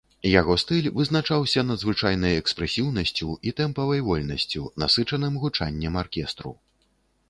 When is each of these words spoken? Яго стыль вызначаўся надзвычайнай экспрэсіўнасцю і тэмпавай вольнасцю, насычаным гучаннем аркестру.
Яго 0.39 0.53
стыль 0.61 0.87
вызначаўся 0.95 1.65
надзвычайнай 1.67 2.33
экспрэсіўнасцю 2.45 3.29
і 3.51 3.55
тэмпавай 3.63 4.05
вольнасцю, 4.11 4.67
насычаным 4.85 5.33
гучаннем 5.49 6.05
аркестру. 6.07 6.61